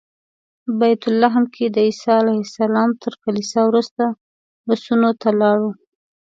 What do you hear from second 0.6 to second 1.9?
بیت لحم کې د